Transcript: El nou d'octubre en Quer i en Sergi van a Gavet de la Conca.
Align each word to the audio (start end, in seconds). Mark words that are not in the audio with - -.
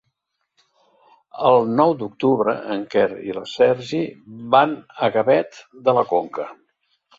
El 1.49 1.67
nou 1.81 1.93
d'octubre 1.99 2.55
en 2.77 2.81
Quer 2.95 3.05
i 3.27 3.35
en 3.43 3.47
Sergi 3.53 4.01
van 4.57 4.75
a 5.05 5.13
Gavet 5.19 5.63
de 5.87 5.99
la 6.01 6.09
Conca. 6.17 6.51